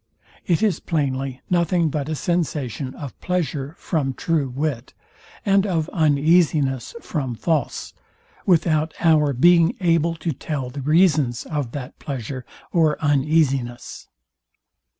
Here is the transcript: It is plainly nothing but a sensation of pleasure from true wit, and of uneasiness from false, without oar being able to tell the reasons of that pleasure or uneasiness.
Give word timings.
It 0.47 0.63
is 0.63 0.79
plainly 0.79 1.41
nothing 1.47 1.91
but 1.91 2.09
a 2.09 2.15
sensation 2.15 2.95
of 2.95 3.15
pleasure 3.21 3.75
from 3.77 4.15
true 4.15 4.49
wit, 4.49 4.95
and 5.45 5.67
of 5.67 5.89
uneasiness 5.89 6.95
from 7.01 7.35
false, 7.35 7.93
without 8.43 8.95
oar 9.05 9.31
being 9.31 9.75
able 9.79 10.15
to 10.15 10.31
tell 10.31 10.71
the 10.71 10.81
reasons 10.81 11.45
of 11.45 11.73
that 11.73 11.99
pleasure 11.99 12.47
or 12.71 12.99
uneasiness. 12.99 14.07